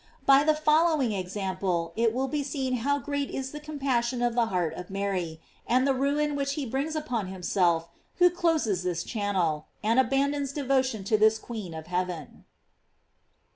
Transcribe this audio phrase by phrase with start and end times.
[0.25, 4.33] By the following example it will be seen how great is the com passion of
[4.33, 9.03] the heart of Mary, and the ruin which he brings upon himself who closes this
[9.03, 12.45] channel, and abandons devotion to this queen of heaven.